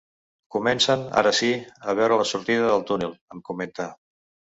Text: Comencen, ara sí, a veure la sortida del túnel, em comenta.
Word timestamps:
Comencen, 0.53 1.03
ara 1.21 1.33
sí, 1.39 1.49
a 1.93 1.95
veure 1.99 2.17
la 2.21 2.25
sortida 2.29 2.71
del 2.71 2.87
túnel, 2.93 3.13
em 3.37 3.45
comenta. 3.51 3.87